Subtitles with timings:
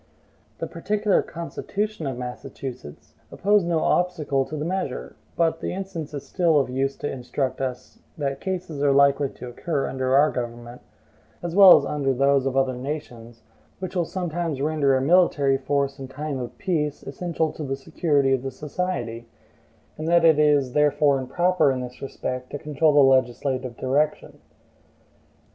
[0.57, 6.25] The particular constitution of Massachusetts opposed no obstacle to the measure; but the instance is
[6.27, 10.81] still of use to instruct us that cases are likely to occur under our government,
[11.43, 13.43] as well as under those of other nations,
[13.77, 18.33] which will sometimes render a military force in time of peace essential to the security
[18.33, 19.27] of the society,
[19.99, 24.39] and that it is therefore improper in this respect to control the legislative discretion.